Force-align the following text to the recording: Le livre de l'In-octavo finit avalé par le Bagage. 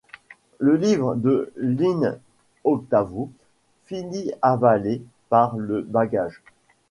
Le 0.57 0.77
livre 0.77 1.13
de 1.13 1.53
l'In-octavo 1.57 3.31
finit 3.85 4.31
avalé 4.41 5.03
par 5.29 5.55
le 5.59 5.83
Bagage. 5.83 6.41